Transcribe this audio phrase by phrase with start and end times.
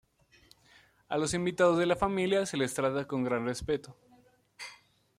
[1.09, 3.95] A los invitados de la familia se les trata con gran respeto.